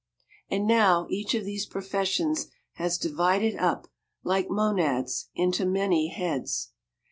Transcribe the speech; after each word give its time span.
And 0.49 0.65
now 0.65 1.05
each 1.11 1.35
of 1.35 1.45
these 1.45 1.67
professions 1.67 2.47
has 2.73 2.97
divided 2.97 3.55
up, 3.57 3.87
like 4.23 4.49
monads, 4.49 5.29
into 5.35 5.63
many 5.63 6.07
heads. 6.07 6.71